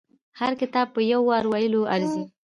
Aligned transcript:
هر 0.39 0.51
کتاب 0.61 0.87
په 0.95 1.01
يو 1.11 1.21
وار 1.29 1.45
ویلو 1.51 1.81
ارزي. 1.95 2.23